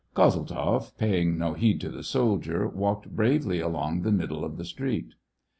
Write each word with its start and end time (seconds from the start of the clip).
Kozeltzoff, 0.15 0.97
paying 0.97 1.37
no 1.37 1.53
heed 1.53 1.79
to 1.81 1.89
the 1.89 2.01
soldier, 2.01 2.67
walked 2.67 3.15
bravely 3.15 3.59
along 3.59 4.01
the 4.01 4.11
middle 4.11 4.43
of 4.43 4.57
the 4.57 4.65
street. 4.65 5.13